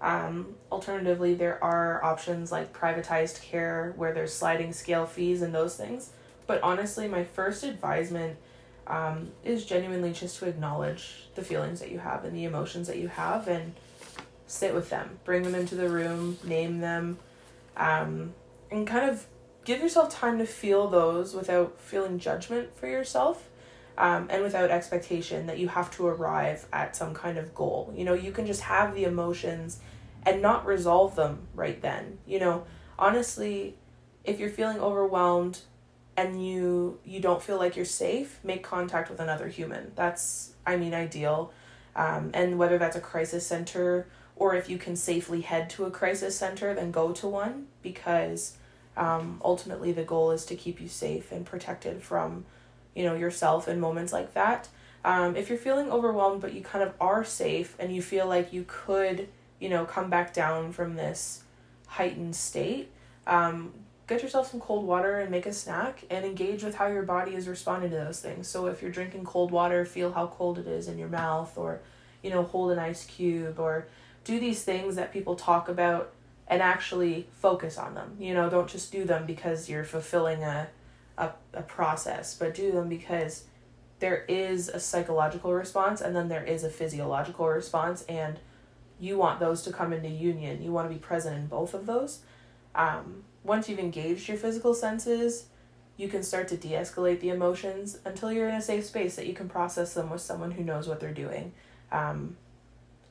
Um, 0.00 0.54
alternatively, 0.70 1.34
there 1.34 1.62
are 1.62 2.02
options 2.04 2.52
like 2.52 2.72
privatized 2.72 3.42
care 3.42 3.92
where 3.96 4.12
there's 4.12 4.32
sliding 4.32 4.72
scale 4.72 5.06
fees 5.06 5.42
and 5.42 5.54
those 5.54 5.76
things. 5.76 6.10
But 6.46 6.62
honestly, 6.62 7.08
my 7.08 7.24
first 7.24 7.64
advisement 7.64 8.38
um, 8.86 9.30
is 9.44 9.64
genuinely 9.66 10.12
just 10.12 10.38
to 10.38 10.48
acknowledge 10.48 11.28
the 11.34 11.42
feelings 11.42 11.80
that 11.80 11.90
you 11.90 11.98
have 11.98 12.24
and 12.24 12.36
the 12.36 12.44
emotions 12.44 12.86
that 12.88 12.98
you 12.98 13.08
have 13.08 13.46
and 13.48 13.74
sit 14.46 14.74
with 14.74 14.88
them. 14.88 15.18
Bring 15.24 15.42
them 15.42 15.54
into 15.54 15.74
the 15.74 15.88
room, 15.88 16.38
name 16.42 16.80
them, 16.80 17.18
um, 17.76 18.32
and 18.70 18.86
kind 18.86 19.10
of 19.10 19.26
give 19.68 19.82
yourself 19.82 20.08
time 20.08 20.38
to 20.38 20.46
feel 20.46 20.88
those 20.88 21.34
without 21.34 21.78
feeling 21.78 22.18
judgment 22.18 22.74
for 22.74 22.88
yourself. 22.88 23.50
Um, 23.98 24.28
and 24.30 24.44
without 24.44 24.70
expectation 24.70 25.46
that 25.48 25.58
you 25.58 25.66
have 25.66 25.90
to 25.96 26.06
arrive 26.06 26.66
at 26.72 26.94
some 26.94 27.14
kind 27.14 27.36
of 27.36 27.52
goal. 27.52 27.92
You 27.96 28.04
know, 28.04 28.14
you 28.14 28.30
can 28.30 28.46
just 28.46 28.60
have 28.60 28.94
the 28.94 29.02
emotions 29.02 29.80
and 30.24 30.40
not 30.40 30.64
resolve 30.66 31.16
them 31.16 31.48
right 31.52 31.82
then. 31.82 32.18
You 32.24 32.38
know, 32.38 32.64
honestly, 32.96 33.74
if 34.22 34.38
you're 34.38 34.50
feeling 34.50 34.78
overwhelmed, 34.78 35.58
and 36.16 36.44
you 36.44 36.98
you 37.04 37.20
don't 37.20 37.42
feel 37.42 37.58
like 37.58 37.76
you're 37.76 37.84
safe, 37.84 38.40
make 38.42 38.62
contact 38.62 39.08
with 39.10 39.20
another 39.20 39.48
human. 39.48 39.92
That's 39.94 40.52
I 40.66 40.76
mean 40.76 40.94
ideal. 40.94 41.52
Um, 41.94 42.30
and 42.34 42.58
whether 42.58 42.78
that's 42.78 42.96
a 42.96 43.00
crisis 43.00 43.46
center 43.46 44.08
or 44.34 44.54
if 44.54 44.68
you 44.68 44.78
can 44.78 44.94
safely 44.96 45.40
head 45.40 45.68
to 45.70 45.84
a 45.84 45.90
crisis 45.90 46.36
center, 46.36 46.74
then 46.74 46.90
go 46.90 47.12
to 47.12 47.26
one 47.26 47.66
because 47.82 48.56
um, 48.98 49.40
ultimately 49.44 49.92
the 49.92 50.02
goal 50.02 50.30
is 50.32 50.44
to 50.46 50.56
keep 50.56 50.80
you 50.80 50.88
safe 50.88 51.32
and 51.32 51.46
protected 51.46 52.02
from, 52.02 52.44
you 52.94 53.04
know, 53.04 53.14
yourself 53.14 53.68
in 53.68 53.80
moments 53.80 54.12
like 54.12 54.34
that. 54.34 54.68
Um, 55.04 55.36
if 55.36 55.48
you're 55.48 55.58
feeling 55.58 55.90
overwhelmed 55.90 56.40
but 56.40 56.52
you 56.52 56.60
kind 56.60 56.82
of 56.82 56.92
are 57.00 57.24
safe 57.24 57.76
and 57.78 57.94
you 57.94 58.02
feel 58.02 58.26
like 58.26 58.52
you 58.52 58.64
could, 58.66 59.28
you 59.60 59.68
know, 59.68 59.84
come 59.84 60.10
back 60.10 60.34
down 60.34 60.72
from 60.72 60.96
this 60.96 61.44
heightened 61.86 62.34
state, 62.36 62.90
um, 63.26 63.72
get 64.08 64.22
yourself 64.22 64.50
some 64.50 64.60
cold 64.60 64.84
water 64.84 65.20
and 65.20 65.30
make 65.30 65.46
a 65.46 65.52
snack 65.52 66.02
and 66.10 66.24
engage 66.24 66.64
with 66.64 66.74
how 66.74 66.88
your 66.88 67.02
body 67.02 67.34
is 67.34 67.46
responding 67.46 67.90
to 67.90 67.96
those 67.96 68.20
things. 68.20 68.48
So 68.48 68.66
if 68.66 68.82
you're 68.82 68.90
drinking 68.90 69.24
cold 69.24 69.52
water, 69.52 69.84
feel 69.84 70.12
how 70.12 70.26
cold 70.26 70.58
it 70.58 70.66
is 70.66 70.88
in 70.88 70.98
your 70.98 71.08
mouth 71.08 71.56
or 71.56 71.80
you 72.22 72.30
know, 72.30 72.42
hold 72.42 72.72
an 72.72 72.78
ice 72.78 73.04
cube 73.04 73.58
or 73.58 73.86
do 74.24 74.40
these 74.40 74.62
things 74.62 74.96
that 74.96 75.12
people 75.12 75.36
talk 75.36 75.68
about 75.68 76.12
and 76.48 76.60
actually 76.62 77.28
focus 77.32 77.78
on 77.78 77.94
them. 77.94 78.16
You 78.18 78.34
know, 78.34 78.50
don't 78.50 78.68
just 78.68 78.90
do 78.90 79.04
them 79.04 79.26
because 79.26 79.68
you're 79.68 79.84
fulfilling 79.84 80.42
a 80.42 80.68
a, 81.18 81.32
a 81.52 81.62
process, 81.62 82.34
but 82.34 82.54
do 82.54 82.72
them 82.72 82.88
because 82.88 83.44
there 83.98 84.24
is 84.28 84.68
a 84.68 84.80
psychological 84.80 85.52
response 85.52 86.00
and 86.00 86.14
then 86.14 86.28
there 86.28 86.44
is 86.44 86.64
a 86.64 86.70
physiological 86.70 87.48
response 87.48 88.02
and 88.08 88.38
you 89.00 89.18
want 89.18 89.40
those 89.40 89.62
to 89.62 89.72
come 89.72 89.92
into 89.92 90.08
union. 90.08 90.62
You 90.62 90.72
want 90.72 90.88
to 90.88 90.94
be 90.94 91.00
present 91.00 91.36
in 91.36 91.46
both 91.46 91.74
of 91.74 91.86
those. 91.86 92.20
Um, 92.74 93.24
once 93.42 93.68
you've 93.68 93.78
engaged 93.78 94.28
your 94.28 94.36
physical 94.36 94.74
senses, 94.74 95.46
you 95.96 96.08
can 96.08 96.22
start 96.22 96.48
to 96.48 96.56
de 96.56 96.70
escalate 96.70 97.20
the 97.20 97.30
emotions 97.30 97.98
until 98.04 98.32
you're 98.32 98.48
in 98.48 98.54
a 98.54 98.62
safe 98.62 98.86
space 98.86 99.16
that 99.16 99.26
you 99.26 99.34
can 99.34 99.48
process 99.48 99.94
them 99.94 100.10
with 100.10 100.20
someone 100.20 100.52
who 100.52 100.62
knows 100.62 100.86
what 100.86 101.00
they're 101.00 101.12
doing. 101.12 101.52
Um, 101.90 102.36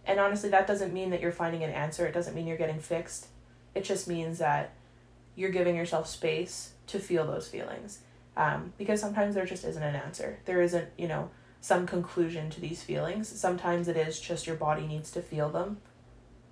and 0.07 0.19
honestly, 0.19 0.49
that 0.49 0.65
doesn't 0.65 0.93
mean 0.93 1.11
that 1.11 1.21
you're 1.21 1.31
finding 1.31 1.63
an 1.63 1.69
answer, 1.69 2.07
it 2.07 2.13
doesn't 2.13 2.33
mean 2.33 2.47
you're 2.47 2.57
getting 2.57 2.79
fixed. 2.79 3.27
It 3.75 3.83
just 3.83 4.07
means 4.07 4.39
that 4.39 4.73
you're 5.35 5.51
giving 5.51 5.75
yourself 5.75 6.07
space 6.07 6.71
to 6.87 6.99
feel 6.99 7.27
those 7.27 7.47
feelings. 7.47 7.99
Um, 8.35 8.73
because 8.77 9.01
sometimes 9.01 9.35
there 9.35 9.45
just 9.45 9.65
isn't 9.65 9.81
an 9.83 9.95
answer. 9.95 10.39
There 10.45 10.61
isn't, 10.61 10.89
you 10.97 11.07
know, 11.07 11.29
some 11.59 11.85
conclusion 11.85 12.49
to 12.51 12.61
these 12.61 12.81
feelings. 12.81 13.27
Sometimes 13.27 13.87
it 13.87 13.97
is 13.97 14.19
just 14.19 14.47
your 14.47 14.55
body 14.55 14.87
needs 14.87 15.11
to 15.11 15.21
feel 15.21 15.49
them, 15.49 15.77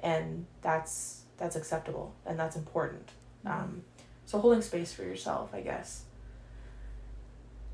and 0.02 0.46
that's 0.62 1.22
that's 1.38 1.56
acceptable 1.56 2.14
and 2.26 2.40
that's 2.40 2.56
important. 2.56 3.10
Um, 3.46 3.84
so 4.26 4.40
holding 4.40 4.62
space 4.62 4.92
for 4.94 5.04
yourself, 5.04 5.52
I 5.54 5.62
guess. 5.62 6.04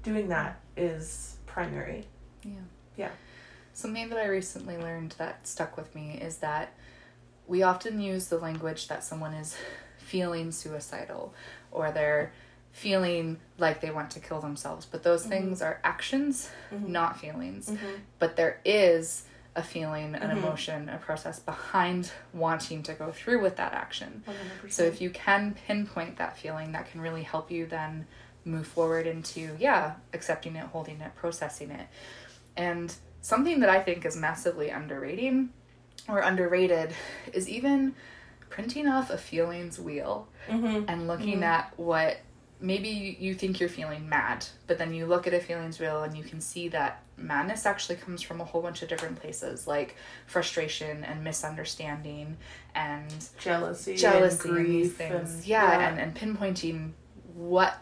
Doing 0.03 0.27
that 0.29 0.59
is 0.75 1.37
primary. 1.45 2.05
Yeah. 2.43 2.51
Yeah. 2.97 3.11
Something 3.81 4.09
that 4.09 4.19
I 4.19 4.27
recently 4.27 4.77
learned 4.77 5.15
that 5.17 5.47
stuck 5.47 5.75
with 5.75 5.93
me 5.95 6.19
is 6.21 6.37
that 6.37 6.73
we 7.47 7.63
often 7.63 7.99
use 7.99 8.27
the 8.27 8.37
language 8.37 8.87
that 8.89 9.03
someone 9.03 9.33
is 9.33 9.57
feeling 9.97 10.51
suicidal 10.51 11.33
or 11.71 11.91
they're 11.91 12.31
feeling 12.71 13.37
like 13.57 13.81
they 13.81 13.89
want 13.91 14.11
to 14.11 14.19
kill 14.19 14.39
themselves. 14.39 14.85
But 14.85 15.01
those 15.03 15.21
Mm-hmm. 15.21 15.29
things 15.31 15.61
are 15.63 15.79
actions, 15.83 16.49
not 16.71 17.19
feelings. 17.19 17.69
Mm-hmm. 17.69 17.87
But 18.19 18.35
there 18.35 18.61
is 18.63 19.23
a 19.55 19.63
feeling, 19.63 20.13
an 20.15 20.29
emotion, 20.37 20.87
a 20.87 20.97
process 20.97 21.39
behind 21.39 22.11
wanting 22.33 22.83
to 22.83 22.93
go 22.93 23.11
through 23.11 23.41
with 23.41 23.57
that 23.57 23.73
action. 23.73 24.23
100%. 24.63 24.71
So 24.71 24.83
if 24.83 25.01
you 25.01 25.09
can 25.09 25.55
pinpoint 25.67 26.17
that 26.17 26.37
feeling, 26.37 26.71
that 26.73 26.89
can 26.91 27.01
really 27.01 27.23
help 27.23 27.49
you 27.51 27.65
then 27.65 28.05
move 28.45 28.67
forward 28.67 29.07
into, 29.07 29.49
yeah, 29.59 29.95
accepting 30.13 30.55
it, 30.55 30.65
holding 30.67 31.01
it, 31.01 31.15
processing 31.15 31.71
it. 31.71 31.87
And 32.55 32.93
something 33.21 33.59
that 33.61 33.69
I 33.69 33.79
think 33.81 34.05
is 34.05 34.15
massively 34.17 34.69
underrating 34.69 35.49
or 36.09 36.19
underrated 36.19 36.93
is 37.33 37.47
even 37.47 37.93
printing 38.49 38.87
off 38.87 39.09
a 39.09 39.17
feelings 39.17 39.79
wheel 39.79 40.27
Mhm. 40.49 40.85
and 40.87 41.07
looking 41.07 41.43
at 41.43 41.71
what 41.77 42.17
maybe 42.59 43.17
you 43.19 43.33
think 43.33 43.59
you're 43.59 43.69
feeling 43.69 44.07
mad, 44.09 44.45
but 44.67 44.77
then 44.77 44.93
you 44.93 45.05
look 45.05 45.25
at 45.25 45.33
a 45.33 45.39
feelings 45.39 45.79
wheel 45.79 46.03
and 46.03 46.15
you 46.17 46.23
can 46.23 46.39
see 46.41 46.67
that 46.67 47.01
madness 47.17 47.65
actually 47.65 47.95
comes 47.95 48.21
from 48.21 48.39
a 48.41 48.43
whole 48.43 48.61
bunch 48.61 48.81
of 48.81 48.89
different 48.89 49.19
places 49.19 49.67
like 49.67 49.95
frustration 50.27 51.03
and 51.03 51.23
misunderstanding 51.23 52.37
and 52.75 53.27
jealousy, 53.39 53.95
jealousy 53.95 54.49
and 54.49 54.57
and 54.57 54.65
these 54.67 54.93
things. 54.93 55.33
and- 55.35 55.45
yeah, 55.45 55.87
And, 55.89 55.99
and 55.99 56.15
pinpointing 56.15 56.91
what 57.33 57.77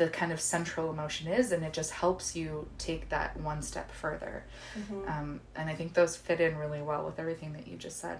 the 0.00 0.08
kind 0.08 0.32
of 0.32 0.40
central 0.40 0.88
emotion 0.90 1.28
is, 1.28 1.52
and 1.52 1.62
it 1.62 1.74
just 1.74 1.90
helps 1.90 2.34
you 2.34 2.66
take 2.78 3.10
that 3.10 3.36
one 3.38 3.60
step 3.60 3.92
further. 3.92 4.44
Mhm. 4.74 5.06
Um, 5.10 5.40
and 5.54 5.68
I 5.68 5.74
think 5.74 5.92
those 5.92 6.16
fit 6.16 6.40
in 6.40 6.56
really 6.56 6.80
well 6.80 7.04
with 7.04 7.18
everything 7.18 7.52
that 7.52 7.68
you 7.68 7.76
just 7.76 7.98
said. 8.00 8.18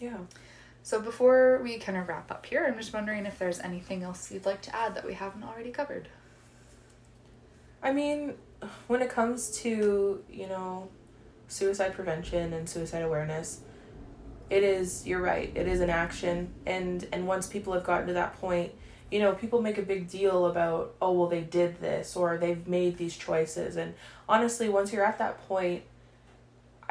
yeah. 0.00 0.18
So 0.82 1.00
before 1.00 1.60
we 1.62 1.78
kind 1.78 1.96
of 1.96 2.08
wrap 2.08 2.32
up 2.32 2.44
here, 2.44 2.64
I'm 2.66 2.76
just 2.76 2.92
wondering 2.92 3.24
if 3.24 3.38
there's 3.38 3.60
anything 3.60 4.02
else 4.02 4.32
you'd 4.32 4.44
like 4.44 4.62
to 4.62 4.74
add 4.74 4.96
that 4.96 5.06
we 5.06 5.14
haven't 5.14 5.44
already 5.44 5.70
covered. 5.70 6.08
I 7.84 7.92
mean, 7.92 8.34
when 8.88 9.00
it 9.00 9.08
comes 9.08 9.52
to, 9.58 10.24
you 10.28 10.48
know, 10.48 10.88
suicide 11.46 11.94
prevention 11.94 12.52
and 12.52 12.68
suicide 12.68 13.02
awareness, 13.04 13.60
it 14.50 14.64
is 14.64 15.06
you're 15.06 15.20
right, 15.22 15.52
it 15.54 15.68
is 15.68 15.78
an 15.80 15.88
action 15.90 16.52
and 16.66 17.06
and 17.12 17.28
once 17.28 17.46
people 17.46 17.72
have 17.74 17.84
gotten 17.84 18.08
to 18.08 18.12
that 18.14 18.40
point, 18.40 18.72
you 19.12 19.20
know, 19.20 19.34
people 19.34 19.60
make 19.60 19.76
a 19.76 19.82
big 19.82 20.08
deal 20.08 20.46
about, 20.46 20.94
oh 21.02 21.12
well 21.12 21.28
they 21.28 21.42
did 21.42 21.80
this 21.80 22.16
or 22.16 22.38
they've 22.38 22.66
made 22.66 22.96
these 22.96 23.16
choices 23.16 23.76
and 23.76 23.94
honestly, 24.28 24.68
once 24.68 24.92
you're 24.92 25.04
at 25.04 25.18
that 25.18 25.46
point, 25.46 25.82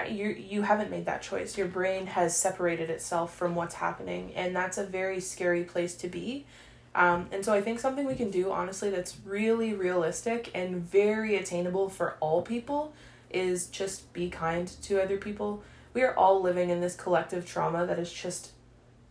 you 0.09 0.29
you 0.29 0.61
haven't 0.61 0.89
made 0.89 1.05
that 1.05 1.21
choice. 1.21 1.57
Your 1.57 1.67
brain 1.67 2.07
has 2.07 2.35
separated 2.35 2.89
itself 2.89 3.35
from 3.35 3.55
what's 3.55 3.75
happening 3.75 4.33
and 4.35 4.55
that's 4.55 4.77
a 4.77 4.85
very 4.85 5.19
scary 5.19 5.63
place 5.63 5.95
to 5.95 6.07
be. 6.07 6.45
Um, 6.93 7.27
and 7.31 7.43
so 7.43 7.53
I 7.53 7.61
think 7.61 7.79
something 7.79 8.05
we 8.05 8.15
can 8.15 8.29
do, 8.29 8.51
honestly, 8.51 8.89
that's 8.89 9.17
really 9.25 9.73
realistic 9.73 10.51
and 10.53 10.77
very 10.77 11.35
attainable 11.37 11.89
for 11.89 12.17
all 12.19 12.41
people 12.41 12.93
is 13.29 13.67
just 13.67 14.11
be 14.13 14.29
kind 14.29 14.67
to 14.83 15.01
other 15.01 15.17
people. 15.17 15.63
We 15.93 16.03
are 16.03 16.15
all 16.15 16.41
living 16.41 16.69
in 16.69 16.81
this 16.81 16.95
collective 16.95 17.45
trauma 17.45 17.85
that 17.85 17.97
is 17.97 18.11
just 18.11 18.51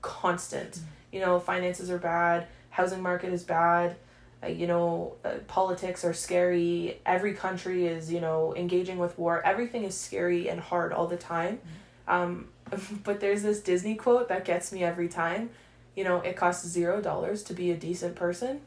constant. 0.02 0.80
You 1.10 1.20
know, 1.20 1.40
finances 1.40 1.90
are 1.90 1.98
bad, 1.98 2.46
housing 2.70 3.02
market 3.02 3.32
is 3.32 3.42
bad, 3.42 3.96
uh, 4.42 4.46
you 4.46 4.66
know, 4.66 5.16
uh, 5.24 5.34
politics 5.46 6.04
are 6.04 6.14
scary, 6.14 6.98
every 7.04 7.34
country 7.34 7.86
is, 7.86 8.10
you 8.10 8.20
know, 8.20 8.54
engaging 8.56 8.98
with 8.98 9.18
war. 9.18 9.42
Everything 9.44 9.84
is 9.84 9.96
scary 9.96 10.48
and 10.48 10.60
hard 10.60 10.92
all 10.92 11.06
the 11.06 11.16
time. 11.16 11.60
Um, 12.08 12.48
but 13.04 13.20
there's 13.20 13.42
this 13.42 13.60
Disney 13.60 13.94
quote 13.94 14.28
that 14.28 14.44
gets 14.44 14.72
me 14.72 14.82
every 14.82 15.08
time 15.08 15.50
you 15.94 16.04
know, 16.04 16.20
it 16.20 16.36
costs 16.36 16.66
zero 16.66 17.00
dollars 17.00 17.42
to 17.44 17.54
be 17.54 17.70
a 17.70 17.76
decent 17.76 18.16
person. 18.16 18.60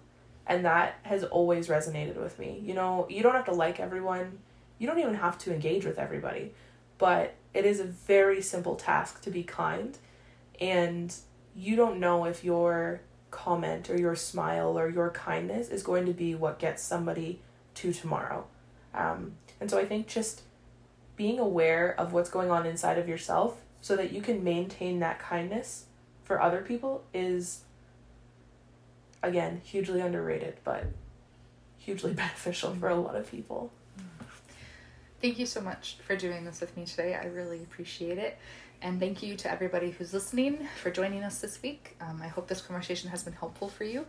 And 0.46 0.66
that 0.66 0.96
has 1.04 1.24
always 1.24 1.68
resonated 1.68 2.18
with 2.18 2.38
me. 2.38 2.62
You 2.64 2.74
know, 2.74 3.08
you 3.10 3.24
don't 3.24 3.34
have 3.34 3.46
to 3.46 3.54
like 3.54 3.80
everyone, 3.80 4.40
you 4.78 4.88
don't 4.88 5.00
even 5.00 5.16
have 5.16 5.38
to 5.40 5.54
engage 5.54 5.86
with 5.86 5.98
everybody, 5.98 6.52
but 6.98 7.34
it 7.54 7.66
is 7.66 7.80
a 7.80 7.86
very 7.86 8.42
simple 8.42 8.76
task 8.76 9.22
to 9.24 9.32
be 9.32 9.44
kind. 9.44 9.98
And 10.60 11.12
you 11.56 11.76
don't 11.76 12.00
know 12.00 12.26
if 12.26 12.44
your 12.44 13.02
comment 13.34 13.90
or 13.90 14.00
your 14.00 14.16
smile 14.16 14.78
or 14.78 14.88
your 14.88 15.10
kindness 15.10 15.70
is 15.70 15.84
going 15.84 16.06
to 16.06 16.14
be 16.14 16.36
what 16.36 16.60
gets 16.60 16.82
somebody 16.82 17.42
to 17.76 17.92
tomorrow. 17.92 18.46
Um, 18.94 19.34
and 19.60 19.70
so 19.70 19.78
I 19.78 19.86
think 19.86 20.08
just 20.08 20.44
being 21.16 21.40
aware 21.40 22.00
of 22.00 22.14
what's 22.14 22.30
going 22.30 22.52
on 22.52 22.66
inside 22.66 22.98
of 22.98 23.10
yourself 23.10 23.60
so 23.82 23.96
that 23.96 24.12
you 24.12 24.22
can 24.22 24.44
maintain 24.44 25.00
that 25.00 25.20
kindness 25.20 25.86
for 26.24 26.42
other 26.42 26.62
people 26.62 27.04
is 27.14 27.62
again 29.22 29.62
hugely 29.64 30.02
underrated 30.02 30.58
but 30.64 30.86
hugely 31.78 32.14
beneficial 32.24 32.74
for 32.76 32.90
a 32.90 32.96
lot 32.96 33.16
of 33.16 33.30
people 33.30 33.72
Thank 35.24 35.40
you 35.40 35.46
so 35.46 35.62
much 35.62 35.96
for 36.06 36.18
doing 36.18 36.44
this 36.44 36.60
with 36.60 36.76
me 36.76 36.84
today. 36.84 37.16
I 37.16 37.28
really 37.28 37.64
appreciate 37.64 38.18
it. 38.18 38.38
And 38.84 39.00
thank 39.00 39.24
you 39.24 39.36
to 39.38 39.50
everybody 39.50 39.90
who's 39.92 40.14
listening 40.14 40.68
for 40.82 40.92
joining 40.92 41.24
us 41.24 41.40
this 41.40 41.64
week. 41.64 41.96
Um, 42.02 42.20
I 42.22 42.28
hope 42.28 42.50
this 42.50 42.62
conversation 42.62 43.10
has 43.12 43.24
been 43.24 43.32
helpful 43.32 43.70
for 43.70 43.86
you. 43.86 44.06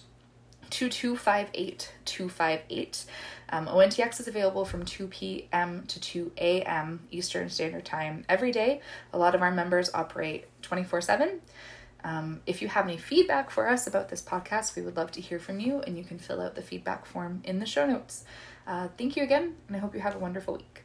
2258 0.70 1.92
258. 2.06 3.06
Um, 3.52 3.68
ONTX 3.68 4.20
is 4.20 4.28
available 4.28 4.66
from 4.66 4.86
2 4.86 5.08
p.m. 5.08 5.84
to 5.88 6.00
2 6.00 6.32
a.m. 6.38 7.02
Eastern 7.12 7.50
Standard 7.50 7.86
Time 7.86 8.24
every 8.30 8.52
day. 8.52 8.82
A 9.14 9.18
lot 9.18 9.36
of 9.36 9.42
our 9.42 9.52
members 9.52 9.90
operate 9.94 10.46
24 10.62 11.02
7. 11.02 11.42
Um, 12.04 12.42
if 12.46 12.62
you 12.62 12.68
have 12.70 12.86
any 12.86 12.98
feedback 12.98 13.50
for 13.50 13.68
us 13.68 13.88
about 13.88 14.10
this 14.10 14.22
podcast, 14.22 14.76
we 14.76 14.82
would 14.82 14.96
love 14.96 15.12
to 15.12 15.22
hear 15.22 15.40
from 15.40 15.60
you, 15.60 15.82
and 15.82 15.98
you 15.98 16.04
can 16.04 16.18
fill 16.18 16.42
out 16.42 16.56
the 16.56 16.62
feedback 16.62 17.06
form 17.06 17.42
in 17.44 17.60
the 17.60 17.66
show 17.66 17.86
notes. 17.86 18.24
Uh, 18.66 18.88
thank 18.98 19.16
you 19.16 19.24
again, 19.24 19.56
and 19.68 19.76
I 19.76 19.80
hope 19.80 19.94
you 19.94 20.02
have 20.02 20.16
a 20.16 20.20
wonderful 20.20 20.56
week. 20.56 20.84